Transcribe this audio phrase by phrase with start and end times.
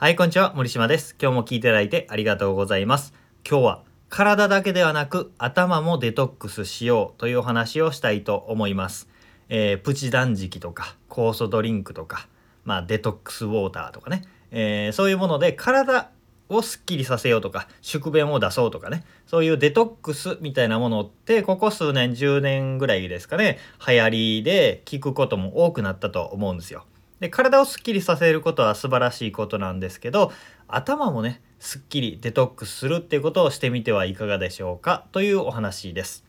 [0.00, 0.54] はい、こんにちは。
[0.56, 1.14] 森島です。
[1.20, 3.12] 今日も聞いていただいてありがとうございます。
[3.46, 9.10] 今日は体だけではなく頭もデトックスしようというお話をしたいと思います。
[9.50, 12.28] えー、プチ断食とか酵素ドリンクとか、
[12.64, 14.22] まあ、デトックスウォーターとかね、
[14.52, 16.08] えー、そういうもので体
[16.48, 24.08] をすっきりさせようとか宿便を出そうとかねそういうデトックスみたいなものってここ数年10年ぐらいですかね流行
[24.38, 26.86] りで聞くことも多くなったと思うんですよ。
[27.20, 30.32] で体をすっきりさせることは素晴らしいことなんですけど
[30.66, 35.04] 頭もねすっきりデトックスするっていうことをしてみてはいかがでしょうか？
[35.12, 36.24] というお話です。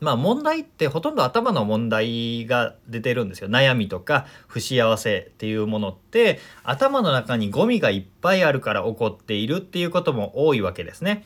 [0.00, 3.48] まあ問題ってほとんど頭の問題が出てるんですよ。
[3.48, 11.24] 悩みとか不幸せっていうものって頭の中にゴミがいっぱいあるから起こっているっていうことも多いわけですね。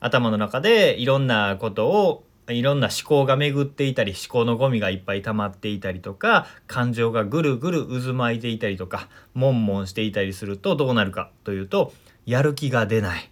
[0.00, 11.92] 頭の中でいろんなことをいろんな思考が巡っていたり思考のゴミがいっぱい溜まっていたりとか感情がぐるぐる渦巻いていたりとか悶々していたりするとどうなるかというと
[12.26, 13.30] やる気が出ない、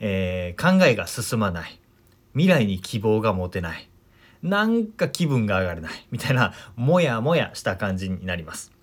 [0.00, 1.80] えー、考えが進まない。
[2.34, 3.88] 未来に希望が持てない。
[4.42, 6.06] なんか気分が上がらない。
[6.10, 8.77] みたいなモヤモヤした感じになります。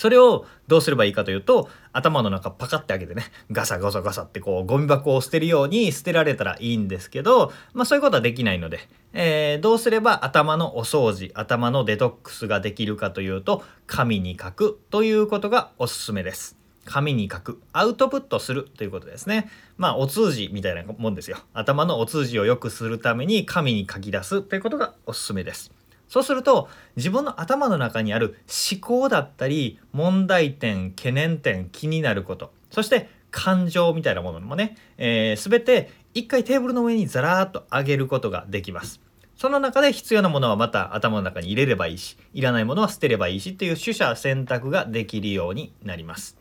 [0.00, 16.56] それをどうすればいいかというと頭の中パカって開けてねガサガサガサってこうゴミ箱を捨てるように捨てられたらいいんですけどまあそういうことはできないので、えー、どうすれば頭のお掃除頭のデトックスができるかというと紙に書くということがおすすめです。
[16.86, 19.50] 紙に書くアウトプットするということですね。
[19.76, 21.36] まあお通じみたいなもんですよ。
[21.52, 25.70] 頭のお通じを良くするために紙に書き出すということがおすすめです。
[26.10, 28.36] そうすると自分の頭の中にある
[28.72, 39.00] 思考だったり問題点懸念点気になることそして感情みたいなものもね、えー、全て一回テーブルの上にザラーっと上げることができます。
[39.36, 46.36] その中で必要なものはまた頭の中に入れればいいし、いらないものは捨てればいいしっていう取捨選択ができるようになります。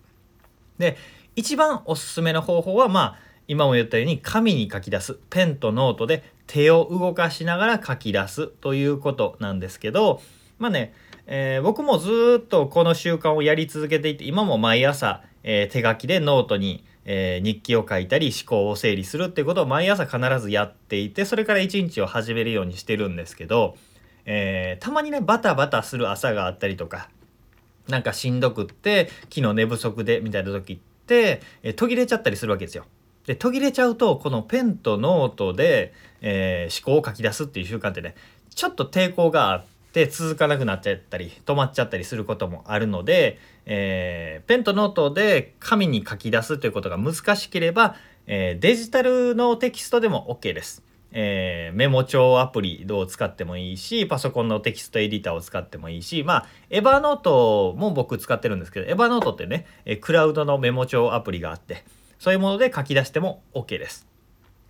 [0.79, 0.97] で、
[1.35, 10.21] 一番おすすめの方法はまあ今も言ったように紙に書き出すペンとノートで手を動かしながら書き出すということなんですけど
[10.59, 10.93] まあね、
[11.25, 23.75] えー、僕もずっとこの習慣をやり続けていて今も毎朝、えー、手書きでノートに、えー、日記を書いたり思考を整理するっていうことを毎朝必ずやっていてそれから一日を始めるようにしてるんですけど、
[24.25, 27.09] えたまにねバタバタする朝があったりとか
[27.87, 32.85] なんかしんどくって昨日寝不足でみたいな時って、え途切れちゃったりするわけですよ。
[33.29, 38.15] で途切れちゃうとこのペンとノートで、えー、思考を書き出すっていう習慣ってね
[38.55, 43.37] ちょっと抵抗があって続かなくなっちゃったり止まっちゃったりすることもあるので、
[43.67, 50.81] えー、ペンとノートで紙に書き出すということが難しければ、えー、デジタルのテキストでも OK です。
[51.11, 61.83] えー、メモ帳アプリを使ってもいいしパソコンのテキストエディターを使ってもいいしまあ Evernote も僕使ってるんですけど Evernote ってねえクラウドのメモ帳アプリがあって
[62.19, 64.07] そういうもので書き出しても OK です。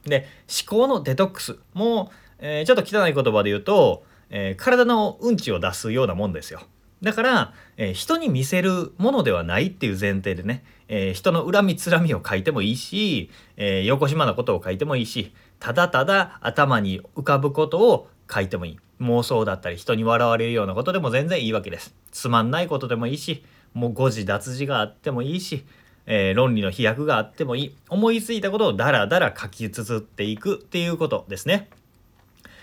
[0.06, 6.62] で思考のデトックスも、えー、ちょっと汚い言葉で言うと、えー、体のうんちを出すようなもんですよ。
[7.02, 23.44] だから、えー、人に見せるものではないっていう前提でね、え人の恨みつらみを書いてもいいし、え横島なことを書いてもいいしただただ頭に浮かぶことを書いてもいい妄想だったり人に笑われるようなことでも全然いいわけですつまんないことでもいいし
[23.74, 25.66] もう誤字脱字があってもいいし
[26.12, 31.70] えー、論理の飛躍があってもいい思いついたことをダラダラ書き綴っていくっていうことですね。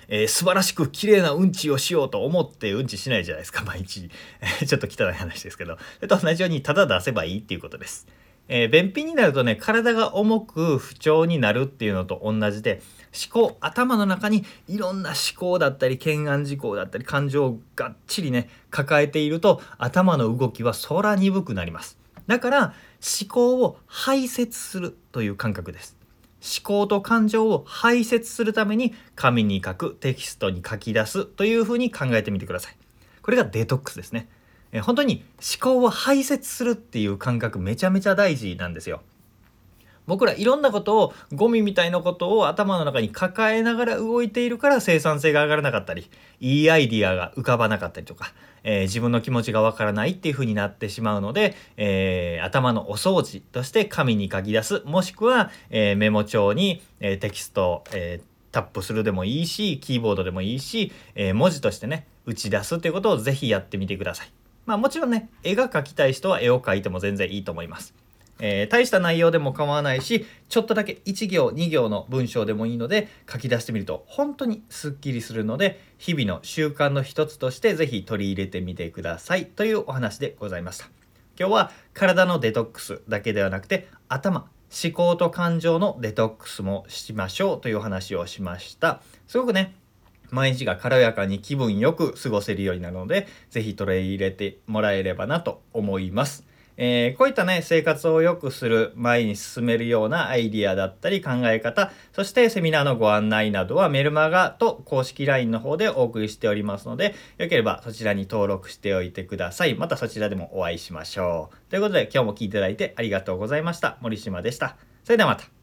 [0.08, 4.10] えー、素晴らしく綺麗なうんちをしようと思ってうんちしないじゃないですか 毎日
[4.66, 8.06] ちょっと汚い話ですけどそれと同じようにただ出せばいいっていうことです。
[8.48, 12.80] えー、便秘になるとね体が重く不調になるっていうのと同じで
[13.12, 21.98] 思考頭の中にいろんな思考だったり懸案事項だったり感情をがっちりね抱えていると頭の動きは空鈍くなります。
[22.26, 22.74] だから
[23.20, 25.96] 思考を排泄するという感覚です。
[26.42, 32.76] 思考と感情を排泄するために紙に書くテキストに書き出すというふうに考えてみてください。
[33.22, 34.28] これがデトックスですね。
[34.72, 39.02] え本当に思考を排泄するっていう感覚めちゃめちゃ大事なんですよ。
[40.06, 46.08] 僕らいろんなことをゴミみたいなことを頭の中に抱えながら動いているから生産性が上がらなかったり
[46.40, 48.32] いいアイディアが浮かばなかったりとか、
[48.62, 58.20] えー、自分の気持ちがわからないっていう風になってしまうので、えー、頭のお掃除として紙に書き出すもしくは、えー、メモ帳に、えテキスト、え
[58.52, 64.32] タップするでもいいしキーボードでもいいし、え文字としてね打ち出すっていうことを是非やってみてください。
[64.64, 67.94] まあもちろんね絵が描きたい人は絵を描いても全然いいと思います。
[68.38, 80.90] えー、大した内容でも構わないしちょっとだけ1行2行の文章でもいいので書き出してみると本当にすっきりするので日々の習慣の一つとして是非取り入れてみてくださいというお話でございました。
[81.38, 84.48] 今日は体のデトックスだけではなくて頭
[84.84, 89.74] 思考と感情のデトックスもしましょうというお話をしましたすごくね
[90.30, 96.45] 毎日が軽やかに気分よく過ごせるようになるので是非取り入れてもらえればなと思います
[96.76, 109.74] えー、こういったね生活を良くする前に進めるようなアイディアだったり考え方そしてセミナーのご案内などはメルマガと公式 LINE の方でお送りしておりますのでよければそちらに登録しておいてください。
[109.74, 111.70] またそちらでもお会いしましょう。
[111.70, 113.98] ということで今日も聞いていただいてありがとうございました。
[114.00, 114.76] 森島でした。
[115.04, 115.55] それではまた。